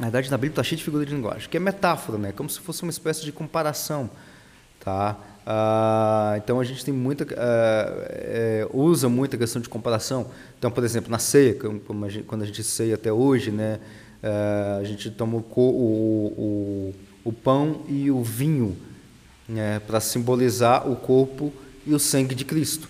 Na 0.00 0.06
verdade, 0.06 0.28
na 0.28 0.36
Bíblia 0.36 0.52
está 0.52 0.64
cheio 0.64 0.78
de 0.78 0.84
figura 0.84 1.06
de 1.06 1.14
linguagem, 1.14 1.48
que 1.48 1.56
é 1.56 1.60
metáfora, 1.60 2.18
né? 2.18 2.32
Como 2.32 2.50
se 2.50 2.58
fosse 2.58 2.82
uma 2.82 2.90
espécie 2.90 3.24
de 3.24 3.30
comparação. 3.30 4.10
Tá? 4.84 5.16
Ah, 5.46 6.34
então 6.42 6.58
a 6.58 6.64
gente 6.64 6.84
tem 6.84 6.92
muita 6.92 7.26
ah, 7.36 8.06
é, 8.08 8.68
usa 8.72 9.08
muita 9.08 9.36
questão 9.36 9.60
de 9.60 9.68
comparação. 9.68 10.26
Então, 10.58 10.70
por 10.70 10.84
exemplo, 10.84 11.10
na 11.10 11.18
ceia, 11.18 11.56
quando 12.26 12.42
a 12.42 12.46
gente 12.46 12.62
ceia 12.62 12.94
até 12.94 13.12
hoje, 13.12 13.50
né, 13.50 13.78
ah, 14.22 14.78
a 14.80 14.84
gente 14.84 15.10
toma 15.10 15.36
o, 15.36 15.60
o, 15.60 16.94
o, 17.24 17.32
pão 17.32 17.82
e 17.88 18.10
o 18.10 18.22
vinho 18.22 18.76
né, 19.48 19.80
para 19.80 20.00
simbolizar 20.00 20.90
o 20.90 20.96
corpo 20.96 21.52
e 21.86 21.94
o 21.94 21.98
sangue 21.98 22.34
de 22.34 22.44
Cristo. 22.44 22.88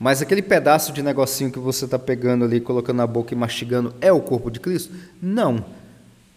Mas 0.00 0.20
aquele 0.20 0.42
pedaço 0.42 0.92
de 0.92 1.02
negocinho 1.02 1.52
que 1.52 1.58
você 1.58 1.84
está 1.84 1.98
pegando 1.98 2.44
ali, 2.44 2.60
colocando 2.60 2.96
na 2.96 3.06
boca 3.06 3.34
e 3.34 3.36
mastigando, 3.36 3.94
é 4.00 4.10
o 4.10 4.20
corpo 4.20 4.50
de 4.50 4.58
Cristo? 4.58 4.92
Não. 5.20 5.64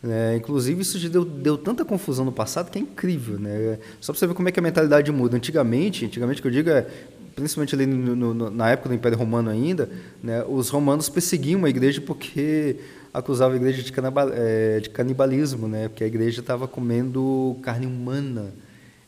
É, 0.08 0.36
inclusive, 0.36 0.82
isso 0.82 1.00
já 1.00 1.10
deu, 1.10 1.26
deu 1.26 1.58
tanta 1.58 1.84
confusão 1.84 2.26
no 2.26 2.32
passado 2.32 2.70
que 2.70 2.78
é 2.78 2.82
incrível. 2.82 3.40
Né? 3.40 3.80
Só 4.00 4.14
para 4.14 4.20
você 4.20 4.28
ver 4.28 4.34
como 4.34 4.48
é 4.48 4.52
que 4.52 4.60
a 4.60 4.64
mentalidade 4.64 5.12
muda. 5.12 5.36
Antigamente, 5.36 6.06
antigamente 6.06 6.42
que 6.42 6.48
eu 6.48 6.52
digo 6.52 6.70
é 6.70 6.88
principalmente 7.36 7.76
ali 7.76 7.86
no, 7.86 8.34
no, 8.34 8.50
na 8.50 8.70
época 8.70 8.88
do 8.88 8.96
Império 8.96 9.18
Romano 9.18 9.50
ainda, 9.50 9.90
né, 10.24 10.44
os 10.48 10.70
romanos 10.70 11.10
perseguiam 11.10 11.66
a 11.66 11.70
igreja 11.70 12.00
porque 12.00 12.78
acusavam 13.14 13.56
a 13.56 13.58
igreja 13.58 13.84
de, 13.84 13.94
é, 14.34 14.80
de 14.80 14.90
canibalismo, 14.90 15.68
né, 15.68 15.90
porque 15.90 16.06
a 16.06 16.08
igreja 16.08 16.40
estava 16.40 16.66
comendo 16.66 17.58
carne 17.62 17.86
humana. 17.86 18.54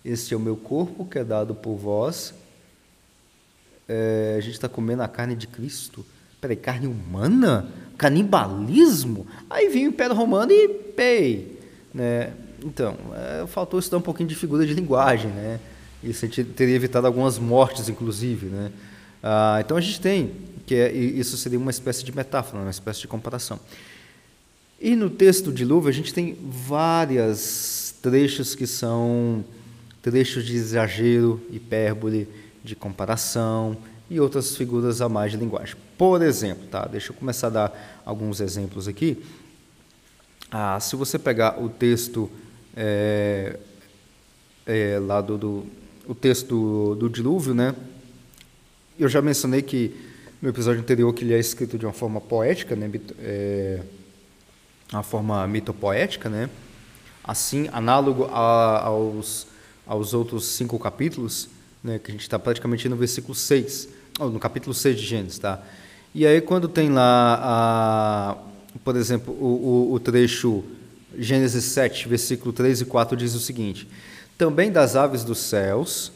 Este 0.03 0.33
é 0.33 0.37
o 0.37 0.39
meu 0.39 0.57
corpo 0.57 1.05
que 1.05 1.17
é 1.17 1.23
dado 1.23 1.55
por 1.55 1.75
vós. 1.75 2.33
É, 3.87 4.35
a 4.37 4.41
gente 4.41 4.53
está 4.53 4.67
comendo 4.67 5.03
a 5.03 5.07
carne 5.07 5.35
de 5.35 5.47
Cristo. 5.47 6.05
Peraí, 6.39 6.55
carne 6.55 6.87
humana? 6.87 7.71
Canibalismo? 7.97 9.25
Aí 9.49 9.69
vinha 9.69 9.87
o 9.87 9.91
Império 9.91 10.15
Romano 10.15 10.51
e 10.51 10.67
pei. 10.67 11.59
Né? 11.93 12.31
Então, 12.63 12.95
é, 13.15 13.47
faltou 13.47 13.79
estudar 13.79 13.97
um 13.97 14.01
pouquinho 14.01 14.29
de 14.29 14.35
figura 14.35 14.65
de 14.65 14.73
linguagem, 14.73 15.31
né? 15.31 15.59
Isso 16.03 16.27
teria 16.55 16.75
evitado 16.75 17.07
algumas 17.07 17.39
mortes, 17.39 17.89
inclusive, 17.89 18.47
né? 18.47 18.71
Ah, 19.21 19.57
então 19.59 19.75
a 19.77 19.81
gente 19.81 19.99
tem 19.99 20.31
que 20.65 20.75
é, 20.75 20.91
isso 20.91 21.37
seria 21.37 21.57
uma 21.57 21.71
espécie 21.71 22.03
de 22.03 22.15
metáfora, 22.15 22.61
uma 22.61 22.69
espécie 22.69 23.01
de 23.01 23.07
comparação. 23.07 23.59
E 24.79 24.95
no 24.95 25.09
texto 25.09 25.51
de 25.51 25.65
Luva 25.65 25.89
a 25.89 25.93
gente 25.93 26.13
tem 26.13 26.37
várias 26.43 27.95
trechos 28.01 28.53
que 28.53 28.67
são 28.67 29.43
trechos 30.01 30.45
de 30.45 30.55
exagero, 30.55 31.41
hipérbole, 31.49 32.27
de 32.63 32.75
comparação 32.75 33.77
e 34.09 34.19
outras 34.19 34.55
figuras 34.55 35.01
a 35.01 35.09
mais 35.09 35.31
de 35.31 35.37
linguagem. 35.37 35.75
Por 35.97 36.21
exemplo, 36.21 36.67
tá? 36.67 36.85
Deixa 36.85 37.11
eu 37.11 37.15
começar 37.15 37.47
a 37.47 37.49
dar 37.49 38.01
alguns 38.05 38.39
exemplos 38.39 38.87
aqui. 38.87 39.23
Ah, 40.49 40.79
se 40.79 40.95
você 40.95 41.19
pegar 41.19 41.61
o 41.61 41.67
texto 41.67 42.29
é, 42.75 43.59
é, 44.65 44.99
lá 44.99 45.19
do, 45.19 45.37
do, 45.37 45.65
o 46.07 46.15
texto 46.15 46.47
do, 46.47 46.95
do 46.95 47.09
dilúvio, 47.09 47.53
né? 47.53 47.75
Eu 48.97 49.09
já 49.09 49.21
mencionei 49.21 49.61
que 49.61 49.93
no 50.41 50.49
episódio 50.49 50.79
anterior 50.79 51.13
que 51.13 51.23
ele 51.23 51.33
é 51.33 51.39
escrito 51.39 51.77
de 51.77 51.85
uma 51.85 51.93
forma 51.93 52.21
poética, 52.21 52.75
né? 52.75 52.89
É, 53.19 53.81
uma 54.91 55.03
forma 55.03 55.45
mitopoética, 55.47 56.29
né? 56.29 56.49
Assim, 57.23 57.69
análogo 57.73 58.25
a, 58.31 58.85
aos, 58.85 59.47
aos 59.85 60.13
outros 60.13 60.45
cinco 60.45 60.79
capítulos, 60.79 61.49
né? 61.87 61.99
Que 61.99 62.11
a 62.11 62.13
gente 62.13 62.21
está 62.21 62.37
praticamente 62.37 62.87
no 62.89 62.97
versículo 62.97 63.33
6, 63.33 63.87
no 64.19 64.39
capítulo 64.39 64.73
6 64.73 64.99
de 64.99 65.05
Gênesis, 65.05 65.39
tá? 65.39 65.63
E 66.13 66.27
aí 66.27 66.41
quando 66.41 66.67
tem 66.67 66.89
lá, 66.89 67.39
a, 67.41 68.37
por 68.83 68.95
exemplo, 68.95 69.33
o, 69.33 69.89
o, 69.89 69.93
o 69.93 69.99
trecho 69.99 70.63
Gênesis 71.17 71.63
7, 71.63 72.07
versículo 72.07 72.51
3 72.51 72.81
e 72.81 72.85
4 72.85 73.15
diz 73.15 73.33
o 73.33 73.39
seguinte: 73.39 73.87
Também 74.37 74.71
das 74.71 74.95
aves 74.95 75.23
dos 75.23 75.39
céus, 75.39 76.11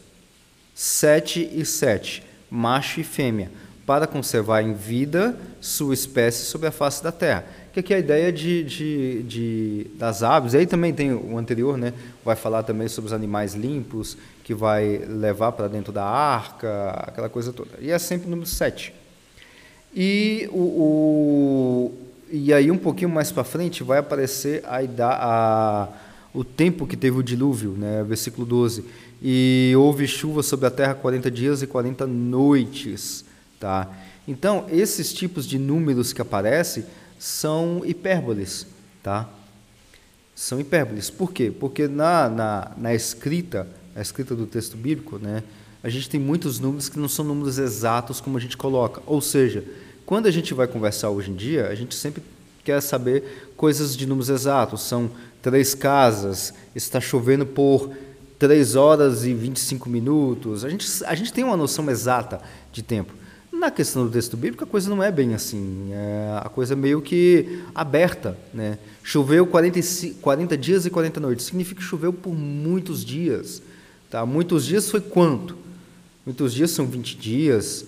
sete 0.75 1.49
e 1.53 1.65
sete, 1.65 2.23
macho 2.49 2.99
e 2.99 3.03
fêmea, 3.03 3.49
para 3.85 4.05
conservar 4.05 4.61
em 4.61 4.73
vida 4.73 5.37
sua 5.61 5.93
espécie 5.93 6.45
sobre 6.45 6.67
a 6.67 6.71
face 6.71 7.01
da 7.01 7.11
terra. 7.11 7.45
Que 7.73 7.79
aqui 7.79 7.93
é 7.93 7.97
a 7.97 7.99
ideia 7.99 8.31
de, 8.33 8.63
de, 8.63 9.23
de, 9.23 9.87
das 9.95 10.23
aves, 10.23 10.53
aí 10.53 10.65
também 10.65 10.93
tem 10.93 11.13
o 11.13 11.37
anterior, 11.37 11.77
né? 11.77 11.93
vai 12.23 12.35
falar 12.35 12.63
também 12.63 12.87
sobre 12.87 13.07
os 13.07 13.13
animais 13.13 13.53
limpos, 13.53 14.17
que 14.43 14.53
vai 14.53 14.97
levar 14.97 15.53
para 15.53 15.67
dentro 15.67 15.93
da 15.93 16.03
arca, 16.03 16.89
aquela 17.07 17.29
coisa 17.29 17.53
toda. 17.53 17.71
E 17.79 17.89
é 17.89 17.97
sempre 17.97 18.29
número 18.29 18.47
7. 18.47 18.93
E 19.95 20.49
o, 20.51 20.59
o 20.59 21.91
e 22.33 22.53
aí, 22.53 22.71
um 22.71 22.77
pouquinho 22.77 23.09
mais 23.09 23.29
para 23.29 23.43
frente, 23.43 23.83
vai 23.83 23.99
aparecer 23.99 24.63
a, 24.65 24.79
a, 24.99 25.87
o 26.33 26.45
tempo 26.45 26.87
que 26.87 26.95
teve 26.95 27.17
o 27.17 27.23
dilúvio, 27.23 27.71
né? 27.71 28.05
versículo 28.07 28.45
12. 28.45 28.85
E 29.21 29.73
houve 29.77 30.07
chuva 30.07 30.41
sobre 30.41 30.65
a 30.65 30.71
terra 30.71 30.93
40 30.95 31.29
dias 31.29 31.61
e 31.61 31.67
40 31.67 32.07
noites. 32.07 33.25
Tá? 33.59 33.89
Então, 34.25 34.65
esses 34.71 35.11
tipos 35.11 35.45
de 35.45 35.59
números 35.59 36.13
que 36.13 36.21
aparecem 36.21 36.85
são 37.21 37.83
hipérboles. 37.85 38.65
Tá? 39.03 39.29
São 40.35 40.59
hipérboles. 40.59 41.11
Por 41.11 41.31
quê? 41.31 41.51
Porque 41.51 41.87
na, 41.87 42.27
na, 42.27 42.71
na 42.75 42.95
escrita, 42.95 43.67
a 43.95 44.01
escrita 44.01 44.35
do 44.35 44.47
texto 44.47 44.75
bíblico, 44.75 45.19
né, 45.19 45.43
a 45.83 45.89
gente 45.89 46.09
tem 46.09 46.19
muitos 46.19 46.59
números 46.59 46.89
que 46.89 46.97
não 46.97 47.07
são 47.07 47.23
números 47.23 47.59
exatos 47.59 48.19
como 48.19 48.37
a 48.37 48.41
gente 48.41 48.57
coloca. 48.57 49.03
Ou 49.05 49.21
seja, 49.21 49.63
quando 50.03 50.25
a 50.25 50.31
gente 50.31 50.51
vai 50.55 50.67
conversar 50.67 51.11
hoje 51.11 51.29
em 51.29 51.35
dia, 51.35 51.67
a 51.67 51.75
gente 51.75 51.93
sempre 51.93 52.23
quer 52.63 52.81
saber 52.81 53.53
coisas 53.55 53.95
de 53.95 54.07
números 54.07 54.29
exatos. 54.29 54.81
São 54.81 55.11
três 55.43 55.75
casas, 55.75 56.55
está 56.75 56.99
chovendo 56.99 57.45
por 57.45 57.91
3 58.39 58.75
horas 58.75 59.25
e 59.25 59.33
25 59.35 59.87
minutos. 59.87 60.65
A 60.65 60.69
gente, 60.69 60.87
a 61.05 61.13
gente 61.13 61.31
tem 61.31 61.43
uma 61.43 61.55
noção 61.55 61.87
exata 61.87 62.41
de 62.71 62.81
tempo. 62.81 63.13
Na 63.61 63.69
questão 63.69 64.05
do 64.05 64.11
texto 64.11 64.35
bíblico, 64.35 64.63
a 64.63 64.67
coisa 64.67 64.89
não 64.89 65.03
é 65.03 65.11
bem 65.11 65.35
assim. 65.35 65.91
É 65.93 66.39
a 66.43 66.49
coisa 66.49 66.73
é 66.73 66.75
meio 66.75 66.99
que 66.99 67.61
aberta. 67.75 68.35
Né? 68.51 68.79
Choveu 69.03 69.45
40, 69.45 69.79
40 70.19 70.57
dias 70.57 70.87
e 70.87 70.89
40 70.89 71.19
noites. 71.19 71.45
Significa 71.45 71.79
que 71.79 71.85
choveu 71.85 72.11
por 72.11 72.33
muitos 72.33 73.05
dias. 73.05 73.61
Tá? 74.09 74.25
Muitos 74.25 74.65
dias 74.65 74.89
foi 74.89 74.99
quanto? 74.99 75.55
Muitos 76.25 76.55
dias 76.55 76.71
são 76.71 76.87
20 76.87 77.15
dias, 77.17 77.85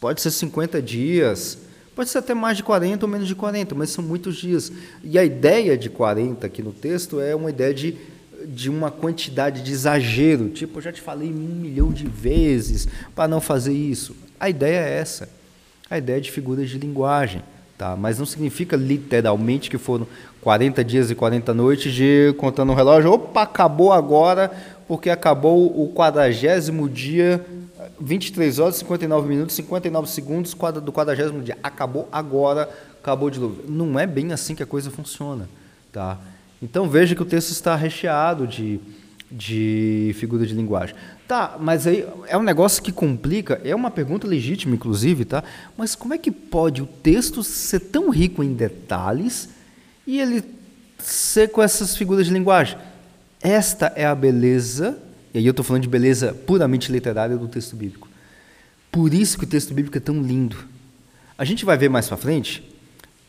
pode 0.00 0.20
ser 0.20 0.30
50 0.30 0.80
dias, 0.80 1.58
pode 1.96 2.08
ser 2.08 2.18
até 2.18 2.32
mais 2.32 2.56
de 2.56 2.62
40 2.62 3.04
ou 3.04 3.10
menos 3.10 3.26
de 3.26 3.34
40, 3.34 3.74
mas 3.74 3.90
são 3.90 4.04
muitos 4.04 4.36
dias. 4.36 4.70
E 5.02 5.18
a 5.18 5.24
ideia 5.24 5.76
de 5.76 5.90
40 5.90 6.46
aqui 6.46 6.62
no 6.62 6.72
texto 6.72 7.18
é 7.18 7.34
uma 7.34 7.50
ideia 7.50 7.74
de, 7.74 7.96
de 8.46 8.70
uma 8.70 8.90
quantidade 8.90 9.62
de 9.62 9.72
exagero, 9.72 10.48
tipo, 10.50 10.78
eu 10.78 10.82
já 10.82 10.92
te 10.92 11.00
falei 11.00 11.28
um 11.28 11.32
milhão 11.32 11.90
de 11.90 12.06
vezes 12.06 12.88
para 13.14 13.28
não 13.28 13.40
fazer 13.40 13.72
isso. 13.72 14.16
A 14.38 14.48
ideia 14.48 14.80
é 14.80 14.98
essa, 14.98 15.28
a 15.88 15.98
ideia 15.98 16.20
de 16.20 16.30
figuras 16.30 16.68
de 16.68 16.78
linguagem. 16.78 17.42
Tá? 17.76 17.96
Mas 17.96 18.18
não 18.18 18.26
significa 18.26 18.76
literalmente 18.76 19.70
que 19.70 19.78
foram 19.78 20.06
40 20.42 20.84
dias 20.84 21.10
e 21.10 21.14
40 21.14 21.54
noites 21.54 21.92
de 21.92 22.34
contando 22.36 22.72
o 22.72 22.74
relógio, 22.74 23.10
opa, 23.10 23.42
acabou 23.42 23.90
agora, 23.92 24.50
porque 24.86 25.08
acabou 25.08 25.66
o 25.66 25.90
quadragésimo 25.94 26.88
dia 26.90 27.44
23 28.00 28.58
horas, 28.58 28.76
59 28.76 29.28
minutos, 29.28 29.54
59 29.56 30.08
segundos 30.08 30.54
do 30.82 30.92
quadragésimo 30.92 31.42
dia. 31.42 31.58
Acabou 31.62 32.08
agora, 32.10 32.68
acabou 33.00 33.30
de 33.30 33.38
novo. 33.38 33.62
Não 33.68 33.98
é 33.98 34.06
bem 34.06 34.32
assim 34.32 34.54
que 34.54 34.62
a 34.62 34.66
coisa 34.66 34.90
funciona. 34.90 35.48
Tá? 35.92 36.18
Então 36.62 36.88
veja 36.88 37.14
que 37.14 37.22
o 37.22 37.26
texto 37.26 37.50
está 37.50 37.74
recheado 37.74 38.46
de, 38.46 38.80
de 39.30 40.14
figura 40.18 40.46
de 40.46 40.54
linguagem. 40.54 40.94
Tá, 41.26 41.56
mas 41.60 41.86
aí 41.86 42.06
é 42.26 42.36
um 42.36 42.42
negócio 42.42 42.82
que 42.82 42.90
complica, 42.90 43.60
é 43.64 43.74
uma 43.74 43.90
pergunta 43.90 44.26
legítima, 44.26 44.74
inclusive, 44.74 45.24
tá? 45.24 45.44
Mas 45.76 45.94
como 45.94 46.12
é 46.12 46.18
que 46.18 46.30
pode 46.30 46.82
o 46.82 46.86
texto 46.86 47.42
ser 47.42 47.80
tão 47.80 48.10
rico 48.10 48.42
em 48.42 48.52
detalhes 48.52 49.48
e 50.06 50.20
ele 50.20 50.42
ser 50.98 51.50
com 51.50 51.62
essas 51.62 51.96
figuras 51.96 52.26
de 52.26 52.32
linguagem? 52.32 52.76
Esta 53.40 53.92
é 53.94 54.04
a 54.04 54.14
beleza 54.14 54.98
e 55.32 55.38
aí 55.38 55.46
eu 55.46 55.52
estou 55.52 55.64
falando 55.64 55.82
de 55.82 55.88
beleza 55.88 56.34
puramente 56.46 56.90
literária 56.90 57.36
do 57.36 57.46
texto 57.46 57.76
bíblico. 57.76 58.08
Por 58.90 59.14
isso 59.14 59.38
que 59.38 59.44
o 59.44 59.46
texto 59.46 59.72
bíblico 59.72 59.96
é 59.96 60.00
tão 60.00 60.20
lindo. 60.20 60.56
A 61.38 61.44
gente 61.44 61.64
vai 61.64 61.78
ver 61.78 61.88
mais 61.88 62.08
para 62.08 62.16
frente, 62.16 62.68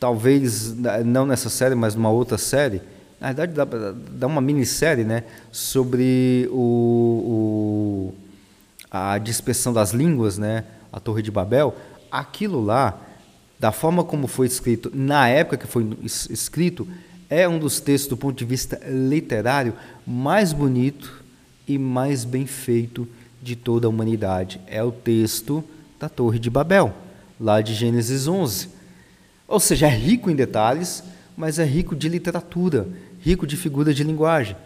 talvez 0.00 0.74
não 1.04 1.24
nessa 1.24 1.48
série, 1.48 1.74
mas 1.74 1.94
numa 1.94 2.10
outra 2.10 2.36
série, 2.36 2.82
na 3.22 3.28
verdade 3.32 3.52
dá, 3.52 3.64
dá 4.10 4.26
uma 4.26 4.40
minissérie 4.40 5.04
né, 5.04 5.22
sobre 5.52 6.48
o, 6.50 8.10
o, 8.10 8.14
a 8.90 9.16
dispersão 9.16 9.72
das 9.72 9.92
línguas, 9.92 10.38
né, 10.38 10.64
a 10.92 10.98
Torre 10.98 11.22
de 11.22 11.30
Babel. 11.30 11.72
Aquilo 12.10 12.60
lá, 12.60 13.00
da 13.60 13.70
forma 13.70 14.02
como 14.02 14.26
foi 14.26 14.48
escrito, 14.48 14.90
na 14.92 15.28
época 15.28 15.56
que 15.56 15.68
foi 15.68 15.88
escrito, 16.02 16.88
é 17.30 17.48
um 17.48 17.60
dos 17.60 17.78
textos 17.78 18.10
do 18.10 18.16
ponto 18.16 18.36
de 18.36 18.44
vista 18.44 18.80
literário 18.88 19.74
mais 20.04 20.52
bonito 20.52 21.22
e 21.66 21.78
mais 21.78 22.24
bem 22.24 22.44
feito 22.44 23.06
de 23.40 23.54
toda 23.54 23.86
a 23.86 23.90
humanidade. 23.90 24.60
É 24.66 24.82
o 24.82 24.90
texto 24.90 25.62
da 26.00 26.08
Torre 26.08 26.40
de 26.40 26.50
Babel, 26.50 26.92
lá 27.40 27.60
de 27.60 27.72
Gênesis 27.72 28.26
11. 28.26 28.68
Ou 29.46 29.60
seja, 29.60 29.86
é 29.86 29.90
rico 29.90 30.28
em 30.28 30.34
detalhes, 30.34 31.04
mas 31.36 31.58
é 31.58 31.64
rico 31.64 31.94
de 31.94 32.08
literatura, 32.08 32.88
rico 33.22 33.46
de 33.46 33.56
figuras 33.56 33.96
de 33.96 34.04
linguagem. 34.04 34.56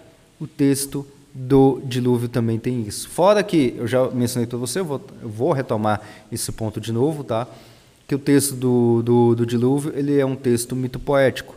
O 0.40 0.46
texto 0.46 1.06
do 1.32 1.80
dilúvio 1.84 2.28
também 2.28 2.58
tem 2.58 2.82
isso. 2.82 3.08
Fora 3.08 3.42
que, 3.42 3.74
eu 3.76 3.86
já 3.86 4.10
mencionei 4.10 4.46
para 4.46 4.58
você, 4.58 4.80
eu 4.80 4.84
vou, 4.84 5.00
eu 5.22 5.28
vou, 5.28 5.52
retomar 5.52 6.00
esse 6.32 6.50
ponto 6.50 6.80
de 6.80 6.92
novo, 6.92 7.22
tá? 7.22 7.46
que 8.06 8.14
o 8.14 8.18
texto 8.18 8.54
do, 8.54 9.02
do, 9.02 9.34
do 9.34 9.46
dilúvio 9.46 9.92
ele 9.94 10.18
é 10.18 10.24
um 10.24 10.36
texto 10.36 10.76
mitopoético. 10.76 11.54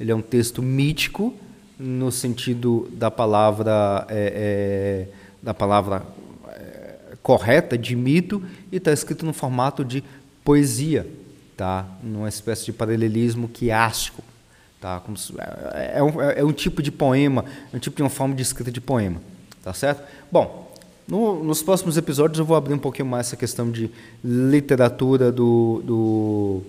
Ele 0.00 0.10
é 0.10 0.14
um 0.14 0.22
texto 0.22 0.60
mítico, 0.60 1.34
no 1.78 2.10
sentido 2.10 2.88
da 2.92 3.10
palavra 3.10 4.06
é, 4.08 5.08
é, 5.08 5.14
da 5.42 5.54
palavra 5.54 6.04
é, 6.48 7.16
correta 7.22 7.78
de 7.78 7.94
mito 7.94 8.42
e 8.70 8.76
está 8.76 8.92
escrito 8.92 9.24
no 9.24 9.32
formato 9.32 9.84
de 9.84 10.02
poesia, 10.44 11.08
tá? 11.56 11.86
Numa 12.02 12.28
espécie 12.28 12.64
de 12.66 12.72
paralelismo 12.72 13.48
quiástico, 13.48 14.22
tá? 14.82 15.00
Como 15.00 15.16
se, 15.16 15.32
é, 15.72 15.92
é, 15.98 16.02
um, 16.02 16.20
é 16.20 16.44
um 16.44 16.52
tipo 16.52 16.82
de 16.82 16.92
poema, 16.92 17.46
é 17.72 17.76
um 17.76 17.80
tipo 17.80 17.96
de 17.96 18.02
uma 18.02 18.10
forma 18.10 18.34
de 18.34 18.42
escrita 18.42 18.70
de 18.70 18.80
poema, 18.80 19.22
tá 19.62 19.72
certo? 19.72 20.02
Bom, 20.30 20.70
No, 21.08 21.42
nos 21.42 21.62
próximos 21.62 21.96
episódios 21.96 22.38
eu 22.38 22.44
vou 22.44 22.56
abrir 22.56 22.74
um 22.74 22.78
pouquinho 22.78 23.08
mais 23.08 23.26
essa 23.26 23.36
questão 23.36 23.70
de 23.70 23.90
literatura 24.24 25.32
do, 25.32 25.82
do, 25.84 26.62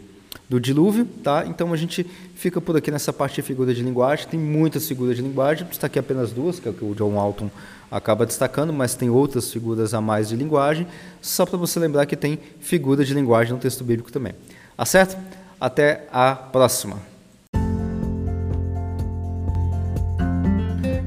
do 0.50 0.60
dilúvio, 0.60 1.06
tá? 1.24 1.46
Então 1.48 1.72
a 1.72 1.78
gente 1.78 2.04
fica 2.36 2.60
por 2.60 2.76
aqui 2.76 2.92
nessa 2.92 3.14
parte 3.14 3.36
de 3.36 3.42
figura 3.42 3.74
de 3.74 3.84
linguagem. 3.84 4.28
Tem 4.28 4.40
muitas 4.40 4.88
figuras 4.88 5.16
de 5.16 5.22
linguagem, 5.22 5.68
destaquei 5.68 6.00
apenas 6.00 6.32
duas, 6.32 6.60
que 6.60 6.68
é 6.68 6.72
o 6.72 6.74
que 6.74 6.84
o 6.84 6.96
John 6.96 7.14
Walton 7.16 7.50
acaba 7.92 8.26
destacando, 8.26 8.74
mas 8.74 8.96
tem 8.96 9.10
outras 9.10 9.52
figuras 9.52 9.94
a 9.94 10.02
mais 10.02 10.30
de 10.30 10.36
linguagem, 10.36 10.88
só 11.22 11.46
para 11.46 11.58
você 11.58 11.80
lembrar 11.80 12.08
que 12.08 12.16
tem 12.16 12.40
figura 12.60 13.06
de 13.06 13.14
linguagem 13.14 13.54
no 13.54 13.60
texto 13.60 13.84
bíblico 13.84 14.12
também. 14.12 14.34
Acerto? 14.76 15.16
Até 15.60 16.08
a 16.12 16.34
próxima! 16.36 17.13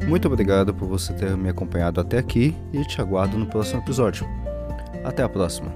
Muito 0.07 0.29
obrigado 0.29 0.73
por 0.73 0.87
você 0.87 1.13
ter 1.13 1.37
me 1.37 1.49
acompanhado 1.49 2.01
até 2.01 2.19
aqui 2.19 2.55
e 2.73 2.85
te 2.85 3.01
aguardo 3.01 3.37
no 3.37 3.47
próximo 3.47 3.81
episódio. 3.81 4.27
Até 5.05 5.23
a 5.23 5.29
próxima. 5.29 5.73